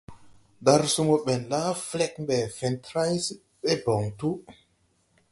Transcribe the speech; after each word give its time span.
Darsumo 0.65 1.15
ɓɛn 1.25 1.41
la 1.51 1.61
flɛg 1.87 2.13
mbɛ 2.23 2.37
fentray 2.57 3.15
ɓɛ 3.61 3.71
bɔŋ 3.83 4.03
tu. 4.19 4.29